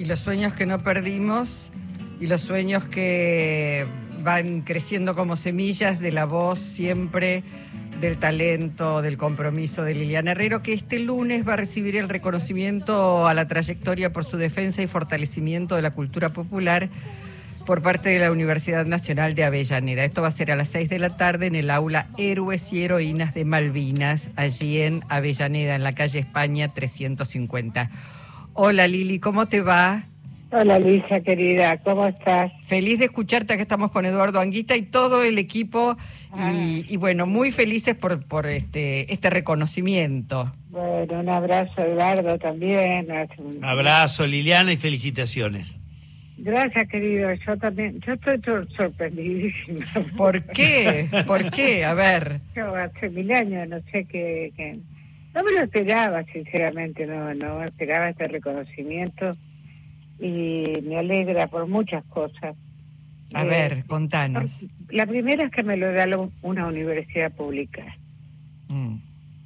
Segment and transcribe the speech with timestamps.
[0.00, 1.72] Y los sueños que no perdimos
[2.20, 3.86] y los sueños que
[4.22, 7.44] van creciendo como semillas de la voz siempre
[8.00, 13.26] del talento, del compromiso de Liliana Herrero, que este lunes va a recibir el reconocimiento
[13.26, 16.88] a la trayectoria por su defensa y fortalecimiento de la cultura popular
[17.66, 20.02] por parte de la Universidad Nacional de Avellaneda.
[20.02, 22.84] Esto va a ser a las 6 de la tarde en el aula Héroes y
[22.84, 27.90] Heroínas de Malvinas, allí en Avellaneda, en la calle España 350.
[28.54, 30.04] Hola Lili, ¿cómo te va?
[30.52, 32.50] Hola Luisa, querida, ¿cómo estás?
[32.66, 35.96] Feliz de escucharte, que estamos con Eduardo Anguita y todo el equipo
[36.36, 40.52] y, y bueno, muy felices por, por este, este reconocimiento.
[40.70, 43.06] Bueno, un abrazo Eduardo también.
[43.62, 45.80] Abrazo Liliana y felicitaciones.
[46.36, 47.28] Gracias, querido.
[47.46, 49.86] Yo también, yo estoy sor- sorprendidísima.
[50.16, 51.06] ¿Por qué?
[51.26, 51.84] ¿Por qué?
[51.84, 52.40] A ver.
[52.56, 54.50] Yo hace mil años no sé qué...
[54.56, 54.78] qué-
[55.34, 59.36] No me lo esperaba, sinceramente, no, no esperaba este reconocimiento
[60.18, 62.56] y me alegra por muchas cosas.
[63.32, 64.66] A Eh, ver, contanos.
[64.88, 66.06] La primera es que me lo da
[66.42, 67.84] una universidad pública.
[68.68, 68.96] Mm.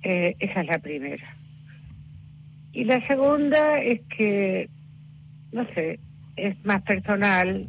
[0.03, 1.37] Eh, esa es la primera.
[2.73, 4.69] Y la segunda es que,
[5.53, 6.01] no sé,
[6.37, 7.69] es más personal.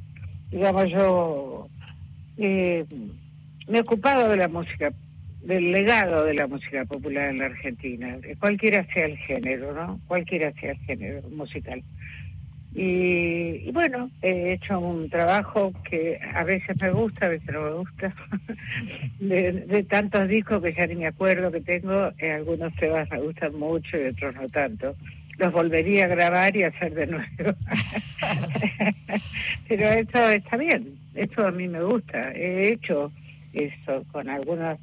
[0.51, 1.67] Digamos, yo
[2.37, 2.85] eh,
[3.67, 4.91] me he ocupado de la música,
[5.45, 9.99] del legado de la música popular en la Argentina, cualquiera sea el género, ¿no?
[10.07, 11.83] Cualquiera sea el género musical.
[12.77, 17.71] Y, bueno, he hecho un trabajo que a veces me gusta, a veces no me
[17.71, 18.13] gusta,
[19.19, 23.21] de, de tantos discos que ya ni me acuerdo que tengo, eh, algunos temas me
[23.21, 24.93] gustan mucho y otros no tanto.
[25.37, 27.25] Los volvería a grabar y hacer de nuevo.
[29.69, 32.33] Pero eso está bien, eso a mí me gusta.
[32.33, 33.11] He hecho
[33.53, 34.79] eso con algunos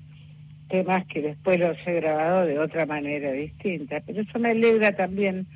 [0.73, 5.47] temas que después los he grabado de otra manera distinta, pero eso me alegra también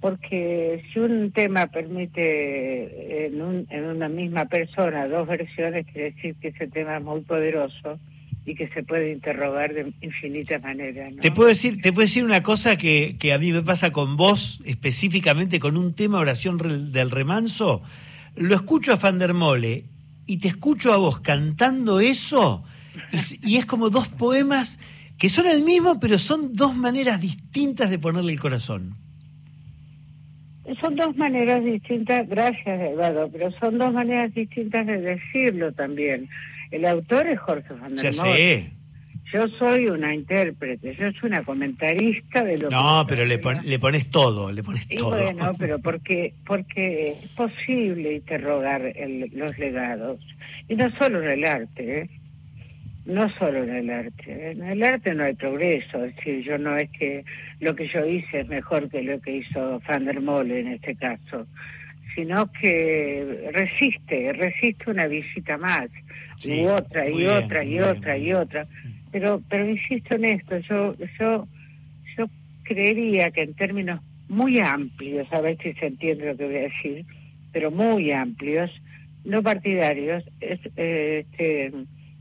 [0.00, 6.34] porque si un tema permite en, un- en una misma persona dos versiones, quiere decir
[6.40, 7.98] que ese tema es muy poderoso
[8.46, 11.12] y que se puede interrogar de infinitas maneras.
[11.20, 14.16] Te puedo decir, te puedo decir una cosa que, que a mí me pasa con
[14.16, 16.58] vos, específicamente con un tema oración
[16.92, 17.82] del remanso.
[18.36, 19.84] Lo escucho a Fandermole
[20.26, 22.64] y te escucho a vos cantando eso
[23.42, 24.78] y, es como dos poemas
[25.18, 28.94] que son el mismo, pero son dos maneras distintas de ponerle el corazón.
[30.80, 36.28] Son dos maneras distintas, gracias Eduardo, pero son dos maneras distintas de decirlo también.
[36.70, 38.72] El autor es Jorge Van der sé.
[39.32, 42.74] Yo soy una intérprete, yo soy una comentarista de lo que...
[42.74, 45.10] No, pero le, pon- le pones todo, le pones Y todo.
[45.10, 50.18] bueno, pero porque porque es posible interrogar el- los legados.
[50.68, 52.10] Y no solo en el arte, ¿eh?
[53.10, 54.52] No solo en el arte.
[54.52, 56.04] En el arte no hay progreso.
[56.04, 57.24] Es decir, yo no es que
[57.58, 60.94] lo que yo hice es mejor que lo que hizo Van der Mole en este
[60.94, 61.46] caso,
[62.14, 65.88] sino que resiste, resiste una visita más,
[66.36, 68.66] Sí, y otra, y bien, otra, y bien, otra, y otra.
[69.12, 71.48] Pero, pero insisto en esto, yo, yo,
[72.16, 72.26] yo
[72.62, 76.62] creería que en términos muy amplios, a ver si se entiende lo que voy a
[76.62, 77.04] decir,
[77.52, 78.70] pero muy amplios,
[79.24, 81.72] no partidarios, es, eh, este,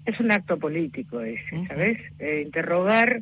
[0.09, 1.67] es un acto político ese.
[1.67, 1.97] ¿sabes?
[2.19, 3.21] Eh, interrogar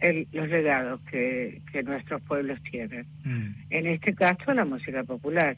[0.00, 3.06] el- los legados que, que nuestros pueblos tienen.
[3.24, 3.46] Mm.
[3.70, 5.56] En este caso, la música popular.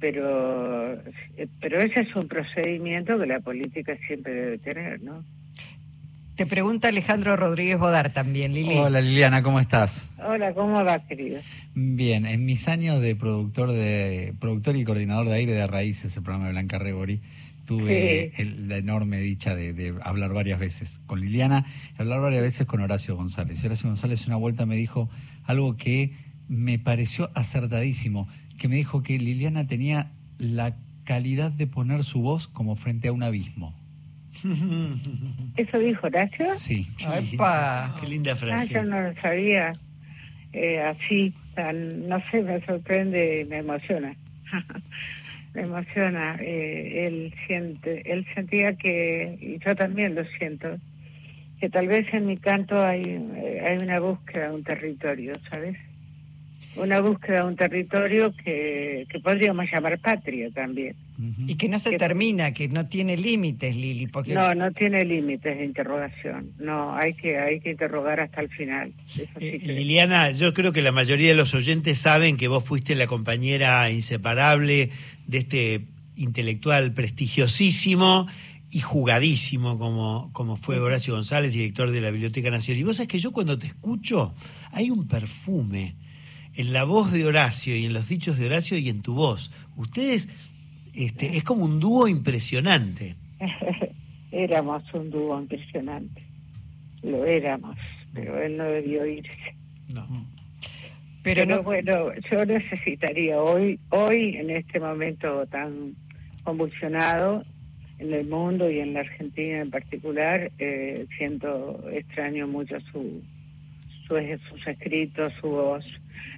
[0.00, 0.92] Pero,
[1.36, 5.24] eh, pero ese es un procedimiento que la política siempre debe tener, ¿no?
[6.36, 8.74] Te pregunta Alejandro Rodríguez Bodar también, Lili.
[8.76, 10.04] Hola Liliana, ¿cómo estás?
[10.18, 11.40] Hola, ¿cómo va, querido?
[11.74, 16.22] Bien, en mis años de productor de productor y coordinador de aire de raíces, el
[16.24, 17.20] programa de Blanca Rebori,
[17.66, 18.42] tuve Sí.
[18.42, 21.64] el- la enorme dicha de, de hablar varias veces con Liliana,
[21.98, 23.62] y hablar varias veces con Horacio González.
[23.62, 25.08] Y Horacio González una vuelta me dijo
[25.44, 26.12] algo que
[26.48, 32.48] me pareció acertadísimo, que me dijo que Liliana tenía la calidad de poner su voz
[32.48, 33.74] como frente a un abismo.
[35.56, 36.46] ¿Eso dijo Horacio?
[36.54, 36.88] Sí.
[37.32, 37.96] Epa.
[38.00, 38.74] Qué linda Ah, frase.
[38.74, 39.72] yo no lo sabía
[40.52, 44.14] eh, así, tan, no sé, me sorprende y me emociona.
[45.54, 46.36] me emociona.
[46.40, 50.76] eh, él siente, él sentía que, y yo también lo siento,
[51.60, 55.76] que tal vez en mi canto hay, eh, hay una búsqueda de un territorio, ¿sabes?
[56.76, 60.96] Una búsqueda de un territorio que, que podríamos llamar patria también.
[61.46, 65.04] Y que no se Que- termina, que no tiene límites, Lili, porque No, no tiene
[65.04, 66.50] límites de interrogación.
[66.58, 68.92] No, hay que, hay que interrogar hasta el final.
[69.06, 72.48] Eso sí Eh, que- Liliana, yo creo que la mayoría de los oyentes saben que
[72.48, 74.90] vos fuiste la compañera inseparable
[75.28, 75.84] de este
[76.16, 78.26] intelectual prestigiosísimo
[78.70, 82.80] y jugadísimo como, como fue Horacio González, director de la Biblioteca Nacional.
[82.80, 84.34] Y vos sabés que yo cuando te escucho
[84.72, 85.94] hay un perfume
[86.56, 89.50] en la voz de Horacio y en los dichos de Horacio y en tu voz.
[89.76, 90.28] Ustedes,
[90.94, 93.16] este, es como un dúo impresionante.
[94.30, 96.22] éramos un dúo impresionante.
[97.02, 97.76] Lo éramos,
[98.12, 99.54] pero él no debió irse.
[99.92, 100.06] No.
[101.22, 105.94] Pero, Pero no- bueno, yo necesitaría hoy, hoy en este momento tan
[106.42, 107.44] convulsionado
[107.98, 113.22] en el mundo y en la Argentina en particular, eh, siento extraño mucho su,
[114.06, 114.16] su-
[114.48, 115.84] sus escritos, su voz,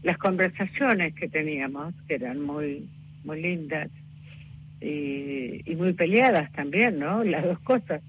[0.02, 2.88] las conversaciones que teníamos, que eran muy,
[3.24, 3.88] muy lindas
[4.80, 7.24] y, y muy peleadas también, ¿no?
[7.34, 8.02] Las dos cosas.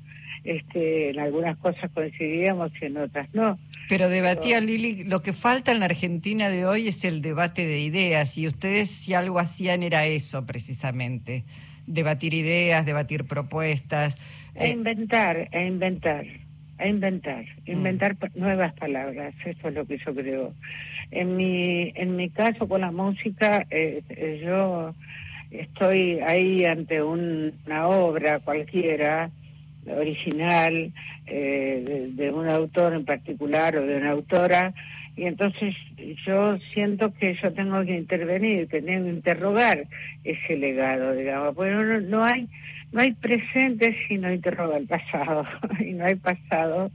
[0.44, 3.60] Este, en algunas cosas coincidíamos y en otras no.
[3.90, 7.82] Pero debatía Lili, lo que falta en la Argentina de hoy es el debate de
[7.82, 11.44] ideas y ustedes si algo hacían era eso precisamente,
[11.86, 14.18] debatir ideas, debatir propuestas.
[14.56, 16.26] E Eh, inventar, e inventar,
[16.80, 20.54] e inventar, inventar pa- nuevas palabras, eso es lo que yo creo.
[21.12, 24.94] En mi, en mi caso con la música, eh, eh, yo
[25.52, 29.32] estoy ahí ante un- una obra cualquiera,
[29.90, 30.92] original,
[31.26, 34.74] eh, de, de un autor en particular o de una autora,
[35.16, 35.76] y entonces
[36.26, 39.88] yo siento que yo tengo que intervenir, que tengo que interrogar
[40.24, 41.56] ese legado, digamos.
[41.56, 42.48] Bueno, no, no hay
[42.92, 45.46] no hay presente si no interroga el pasado,
[45.80, 46.92] y no hay pasado,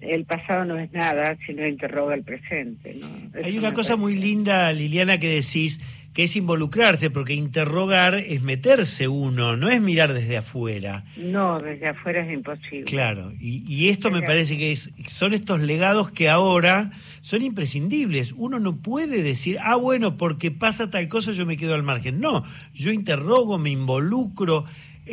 [0.00, 2.96] el pasado no es nada si no interroga el presente.
[3.00, 3.08] ¿no?
[3.42, 5.80] Hay una cosa muy linda, Liliana, que decís,
[6.12, 11.04] que es involucrarse, porque interrogar es meterse uno, no es mirar desde afuera.
[11.16, 12.84] No, desde afuera es imposible.
[12.84, 16.90] Claro, y, y esto me parece que es, son estos legados que ahora
[17.22, 18.34] son imprescindibles.
[18.36, 22.20] Uno no puede decir, ah, bueno, porque pasa tal cosa yo me quedo al margen.
[22.20, 22.44] No,
[22.74, 24.66] yo interrogo, me involucro,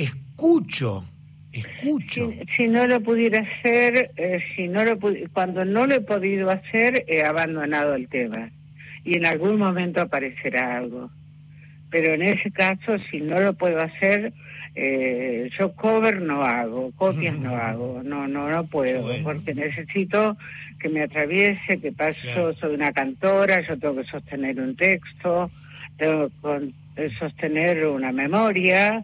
[0.04, 1.06] escucho,
[1.52, 2.30] escucho.
[2.32, 4.98] Si, si no lo pudiera hacer, eh, si no lo
[5.34, 8.50] cuando no lo he podido hacer, he abandonado el tema.
[9.04, 11.10] Y en algún momento aparecerá algo.
[11.90, 14.32] Pero en ese caso, si no lo puedo hacer,
[14.76, 19.24] eh, yo cover no hago, copias no hago, no, no, no puedo, Bueno.
[19.24, 20.38] porque necesito
[20.80, 22.54] que me atraviese, que paso, Claro.
[22.54, 25.50] soy una cantora, yo tengo que sostener un texto,
[25.98, 29.04] tengo que eh, sostener una memoria,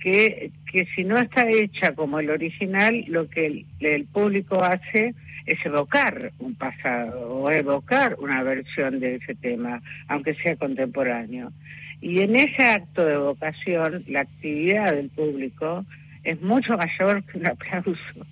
[0.00, 5.14] que, que si no está hecha como el original, lo que el, el público hace
[5.46, 11.52] es evocar un pasado o evocar una versión de ese tema, aunque sea contemporáneo.
[12.00, 15.84] Y en ese acto de evocación, la actividad del público
[16.24, 18.26] es mucho mayor que un aplauso,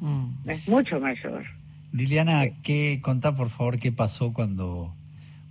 [0.00, 0.50] mm.
[0.50, 1.44] es mucho mayor.
[1.92, 4.94] Liliana, ¿qué, contá por favor qué pasó cuando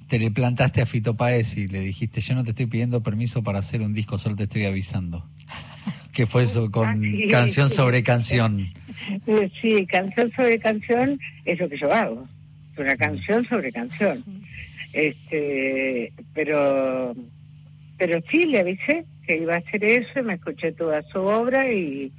[0.07, 3.43] te le plantaste a Fito Páez y le dijiste, yo no te estoy pidiendo permiso
[3.43, 5.27] para hacer un disco, solo te estoy avisando?
[6.13, 7.75] ¿Qué fue eso con Ah, sí, canción sí.
[7.75, 8.67] sobre canción?
[9.61, 12.27] Sí, canción sobre canción es lo que yo hago.
[12.73, 14.23] Es una canción sobre canción.
[14.91, 17.15] Este, pero,
[17.97, 21.71] pero sí le avisé que iba a hacer eso, y me escuché toda su obra
[21.71, 22.11] y,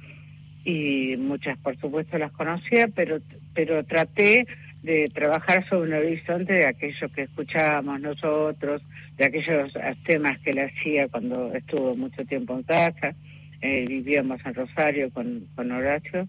[0.63, 3.19] y muchas, por supuesto, las conocía, pero,
[3.53, 4.47] pero traté
[4.83, 8.81] de trabajar sobre un horizonte de aquello que escuchábamos nosotros,
[9.17, 9.73] de aquellos
[10.05, 13.13] temas que él hacía cuando estuvo mucho tiempo en casa.
[13.61, 16.27] Eh, vivíamos en Rosario con, con Horacio.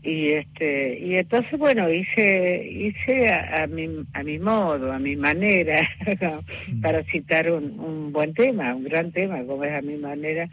[0.00, 5.16] Y este y entonces bueno hice hice a, a mi a mi modo a mi
[5.16, 5.88] manera
[6.82, 10.48] para citar un, un buen tema un gran tema como es a mi manera.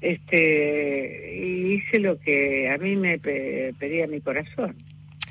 [0.00, 4.76] Este y hice lo que a mí me pe- pedía mi corazón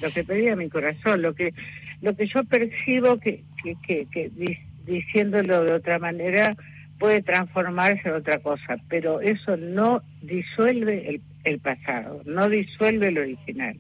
[0.01, 1.53] lo que pedía mi corazón lo que
[2.01, 6.56] lo que yo percibo que que, que, que di- diciéndolo de otra manera
[7.00, 13.17] puede transformarse en otra cosa, pero eso no disuelve el, el pasado, no disuelve el
[13.17, 13.77] original,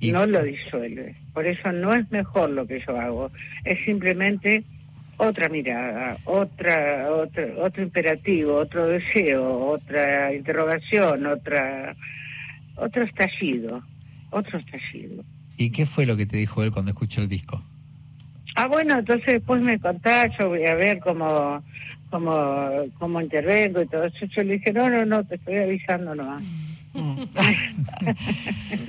[0.00, 1.16] Y- no lo disuelve.
[1.34, 3.30] Por eso no es mejor lo que yo hago,
[3.64, 4.64] es simplemente
[5.18, 11.94] otra mirada, otra, otro, otro imperativo, otro deseo, otra interrogación, otra,
[12.76, 13.82] otro estallido,
[14.30, 15.22] otro estallido.
[15.58, 17.62] ¿Y qué fue lo que te dijo él cuando escuchó el disco?
[18.56, 21.62] Ah, bueno, entonces después me contás, yo voy a ver cómo,
[22.10, 24.26] cómo, cómo intervengo y todo eso.
[24.36, 26.42] Yo le dije, no, no, no, te estoy avisando nomás.
[26.92, 27.22] Mm.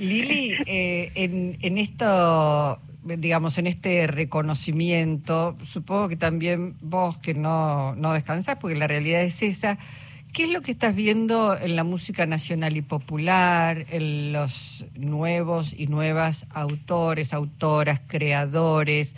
[0.00, 7.94] Lili, eh, en, en esto, digamos, en este reconocimiento, supongo que también vos que no,
[7.94, 9.78] no descansás, porque la realidad es esa,
[10.32, 15.74] ¿qué es lo que estás viendo en la música nacional y popular, en los nuevos
[15.76, 19.14] y nuevas autores, autoras, creadores?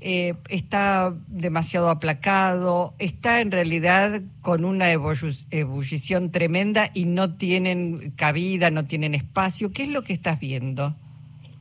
[0.00, 8.70] Eh, está demasiado aplacado, está en realidad con una ebullición tremenda y no tienen cabida,
[8.70, 9.72] no tienen espacio.
[9.72, 10.94] ¿Qué es lo que estás viendo?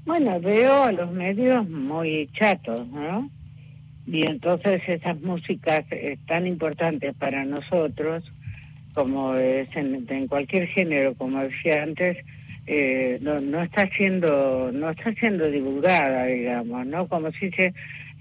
[0.05, 3.29] Bueno, veo a los medios muy chatos, ¿no?
[4.05, 5.83] Y entonces esas músicas
[6.27, 8.23] tan importantes para nosotros,
[8.93, 12.17] como es en, cualquier género, como decía antes,
[12.67, 17.07] eh, no, no está siendo no está siendo divulgada, digamos, ¿no?
[17.07, 17.73] Como si se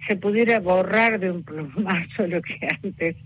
[0.06, 3.16] se pudiera borrar de un plumazo lo que antes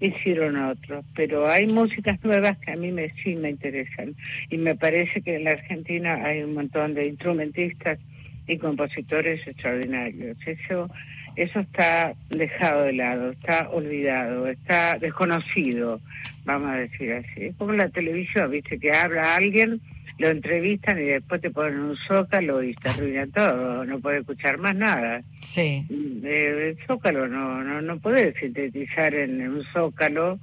[0.00, 1.04] hicieron otros.
[1.14, 4.14] Pero hay músicas nuevas que a mí me, sí me interesan.
[4.50, 7.98] Y me parece que en la Argentina hay un montón de instrumentistas
[8.46, 10.36] y compositores extraordinarios.
[10.46, 10.90] Eso,
[11.36, 16.00] eso está dejado de lado, está olvidado, está desconocido,
[16.44, 17.46] vamos a decir así.
[17.46, 19.80] Es como la televisión, viste, que habla alguien
[20.18, 24.58] lo entrevistan y después te ponen un zócalo y te arruinan todo, no puedes escuchar
[24.58, 25.22] más nada.
[25.40, 25.86] Sí.
[26.24, 30.38] Eh, el zócalo no, no, no puedes sintetizar en un zócalo,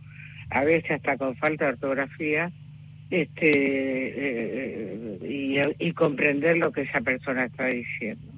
[0.49, 2.51] a veces hasta con falta de ortografía,
[3.09, 8.34] este eh, y, y comprender lo que esa persona está diciendo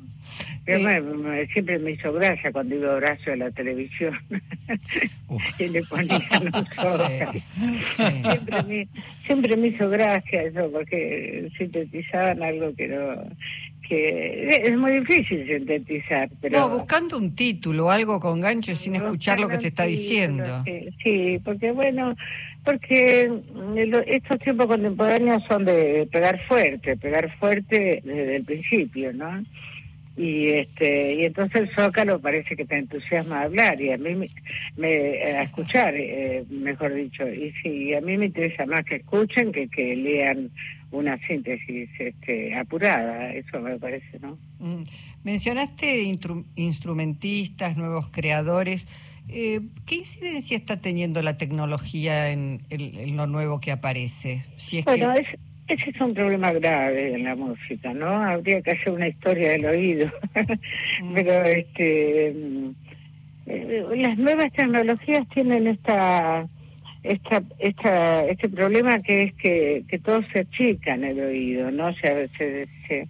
[1.53, 4.17] siempre me hizo gracia cuando iba Horacio a la televisión.
[5.59, 6.67] Y le ponían un
[7.83, 8.87] siempre, me,
[9.25, 13.27] siempre me hizo gracia eso porque sintetizaban algo que no
[13.87, 19.39] que es muy difícil sintetizar pero no buscando un título algo con gancho sin escuchar
[19.39, 20.63] lo que se está diciendo.
[21.03, 22.15] sí, porque bueno
[22.63, 23.29] porque
[24.05, 29.43] estos tiempos contemporáneos son de pegar fuerte pegar fuerte desde el principio no
[30.17, 34.27] y este y entonces el zócalo parece que te entusiasma a hablar y a mí
[34.75, 34.89] me,
[35.23, 39.69] a escuchar eh, mejor dicho y sí a mí me interesa más que escuchen que
[39.69, 40.49] que lean
[40.89, 44.83] una síntesis este, apurada eso me parece no mm.
[45.23, 46.01] mencionaste
[46.55, 48.87] instrumentistas nuevos creadores
[49.29, 52.61] eh, ¿Qué incidencia está teniendo la tecnología en,
[53.15, 54.45] lo nuevo que aparece?
[54.55, 55.27] Si es bueno, es,
[55.67, 58.21] ese es un problema grave en la música, ¿no?
[58.21, 60.11] Habría que hacer una historia del oído.
[61.01, 61.13] Mm.
[61.13, 62.27] Pero este
[63.47, 66.47] eh, las nuevas tecnologías tienen esta
[67.03, 71.93] esta, esta este problema que es que, que todos se achican el oído, ¿no?
[71.95, 73.07] Se, se, se,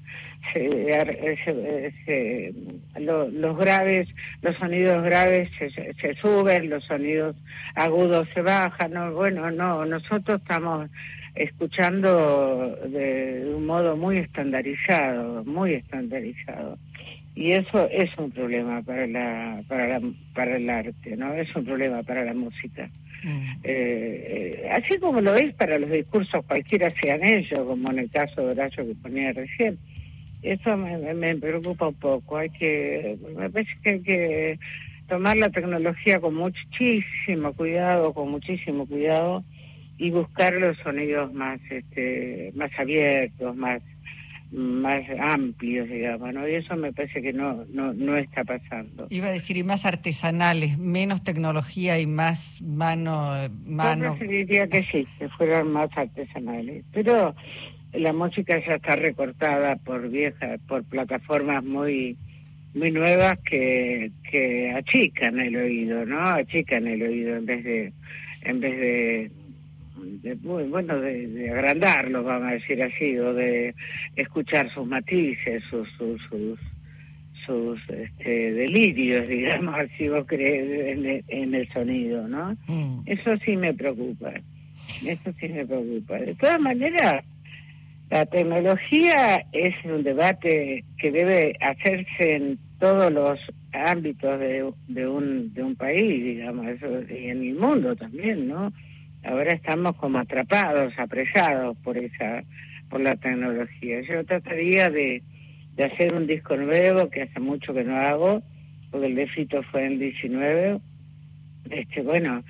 [0.54, 2.54] se
[3.00, 4.08] los graves,
[4.42, 7.36] los sonidos graves se, suben, los sonidos
[7.76, 9.14] agudos se bajan, ¿no?
[9.14, 10.90] Bueno, no, nosotros estamos
[11.38, 16.78] escuchando de, un modo muy estandarizado, muy estandarizado.
[17.36, 20.02] Y eso es un problema para la, para
[20.34, 21.34] para el arte, ¿no?
[21.36, 22.90] Es un problema para la música.
[23.24, 23.52] Mm.
[23.64, 28.10] Eh, eh, así como lo es para los discursos cualquiera sean ellos, como en el
[28.10, 29.78] caso de Horacio que ponía recién.
[30.42, 32.38] Eso me, me preocupa un poco.
[32.38, 34.60] Hay que, me parece que hay que
[35.08, 39.44] tomar la tecnología con muchísimo cuidado, con muchísimo cuidado
[39.98, 43.82] y buscar los sonidos más este más abiertos más
[44.52, 49.08] más amplios digamos no y eso me parece que no no no está pasando.
[49.10, 53.34] Iba a decir y más artesanales menos tecnología y más mano
[53.66, 54.18] mano.
[54.20, 56.86] Yo diría que sí que fueran más artesanales.
[56.94, 57.36] Pero
[57.94, 62.18] la música ya está recortada por viejas por plataformas muy
[62.74, 67.94] muy nuevas que que achican el oído no achican el oído en vez de
[68.44, 69.32] en vez de
[70.44, 73.74] bueno, de, agrandarlo, vamos a decir así, o de
[74.16, 76.22] escuchar sus matices, sus, sus,
[77.46, 82.56] sus, este, delirios, digamos, si vos crees en, el sonido, ¿no?
[82.68, 83.02] Mm.
[83.06, 84.34] Eso sí me preocupa,
[85.06, 86.18] eso sí me preocupa.
[86.20, 87.24] De todas maneras,
[88.10, 93.40] la tecnología es un debate que debe hacerse en todos los
[93.74, 98.72] ámbitos de, de, un, de un país, digamos, eso, y en el mundo también, ¿no?
[99.24, 102.44] Ahora estamos como atrapados, apresados por esa,
[102.90, 104.02] por la tecnología.
[104.02, 105.22] Yo trataría de,
[105.76, 108.42] de hacer un disco nuevo que hace mucho que no hago,
[108.92, 109.28] porque el de
[109.72, 110.80] fue en el 19.
[111.70, 112.44] Este, bueno,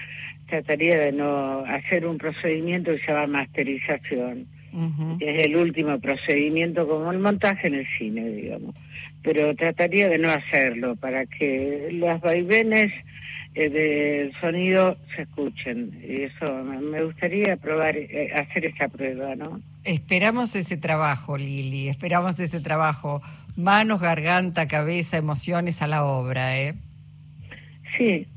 [0.47, 4.47] trataría de no hacer un procedimiento que se llama masterización,
[5.17, 8.75] que es el último procedimiento como el montaje en el cine, digamos.
[9.23, 12.93] Pero trataría de no hacerlo para que las vaivenes
[13.59, 15.99] eh, del sonido se escuchen.
[16.07, 19.59] Y eso me gustaría probar, eh, hacer esa prueba, ¿no?
[19.83, 23.21] Esperamos ese trabajo, Lili, esperamos ese trabajo.
[23.55, 26.75] Manos, garganta, cabeza, emociones a la obra, ¿eh?
[27.97, 28.27] Sí,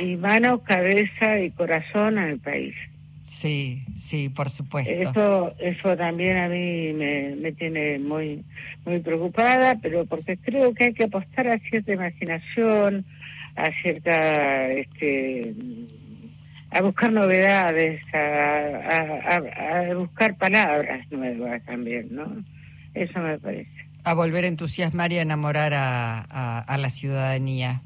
[0.00, 2.74] y manos, cabeza y corazón al país.
[3.22, 4.92] Sí, sí, por supuesto.
[4.92, 8.44] Eso, eso también a mí me, me tiene muy,
[8.84, 13.04] muy preocupada, pero porque creo que hay que apostar a cierta imaginación,
[13.64, 15.54] a cierta este
[16.70, 22.44] a buscar novedades a, a, buscar palabras nuevas también no
[22.94, 23.70] eso me parece.
[24.04, 27.82] A volver a entusiasmar y a enamorar a, a, la ciudadanía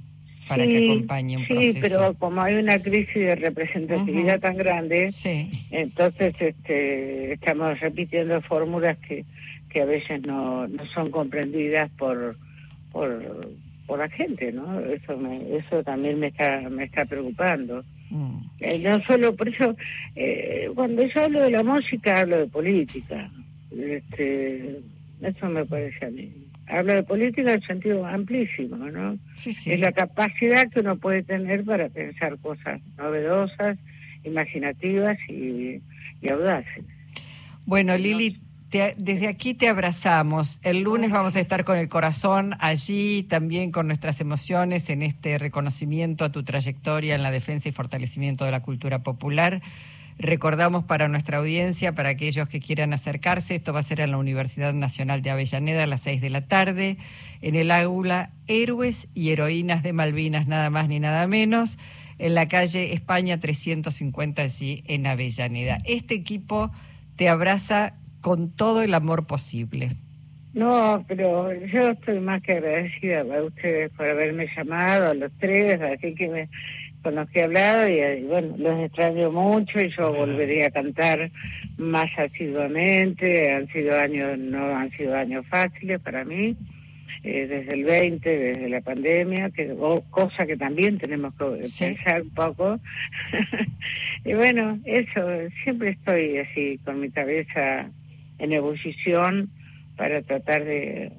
[0.49, 1.73] para que acompañe un proceso.
[1.73, 5.11] Sí, pero como hay una crisis de representatividad tan grande,
[5.71, 9.25] entonces este, estamos repitiendo fórmulas que,
[9.71, 12.37] que a veces no, no son comprendidas por,
[12.93, 13.51] por,
[13.87, 14.81] por la gente, ¿no?
[14.81, 17.85] Eso me, eso también me está me está preocupando.
[18.11, 18.39] Mm.
[18.61, 19.77] Eh, no solo por eso,
[20.15, 23.31] eh, cuando yo hablo de la música hablo de política.
[23.71, 24.81] Este,
[25.21, 26.33] eso me parece a mí.
[26.67, 29.19] Hablo de política en sentido amplísimo, ¿no?
[29.35, 29.73] Sí, sí.
[29.73, 33.77] Es la capacidad que uno puede tener para pensar cosas novedosas,
[34.23, 35.81] imaginativas y,
[36.23, 36.85] y audaces.
[37.67, 38.39] Bueno, Lili,
[38.97, 40.59] desde aquí te abrazamos.
[40.65, 45.39] El lunes vamos a estar con el corazón allí, también con nuestras emociones en este
[45.39, 49.63] reconocimiento a tu trayectoria en la defensa y fortalecimiento de la cultura popular.
[50.19, 54.19] Recordamos para nuestra audiencia, para aquellos que quieran acercarse, esto va a ser en la
[54.19, 56.99] Universidad Nacional de Avellaneda a las seis de la tarde,
[57.43, 61.79] en el aula Héroes y Heroínas de Malvinas, nada más ni nada menos,
[62.19, 65.81] en la calle España 350 allí en Avellaneda.
[65.85, 66.73] Este equipo
[67.17, 69.97] te abraza con todo el amor posible.
[70.55, 75.79] No, pero yo estoy más que agradecida a ustedes por haberme llamado, a los tres,
[75.83, 76.49] así que me,
[77.03, 81.31] con los que he hablado, y, bueno, los extraño mucho y yo volvería a cantar
[81.77, 83.53] más asiduamente.
[83.53, 86.57] Han sido años, no han sido años fáciles para mí,
[87.25, 89.77] eh, desde el 20, desde la pandemia, que
[90.09, 91.45] cosa que también tenemos que
[91.79, 92.81] pensar un poco.
[94.25, 95.21] y bueno, eso,
[95.63, 97.91] siempre estoy así con mi cabeza
[98.39, 99.51] en ebullición
[99.97, 101.13] para tratar de,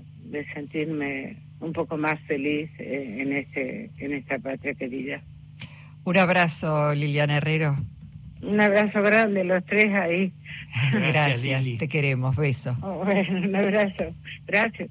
[0.54, 5.22] sentirme un poco más feliz eh, en este en esta patria querida.
[6.04, 7.78] Un abrazo, Liliana Herrero.
[8.42, 10.34] Un abrazo grande, los tres ahí.
[10.92, 12.78] Gracias, te queremos, beso.
[12.82, 14.14] un abrazo.
[14.46, 14.90] Gracias.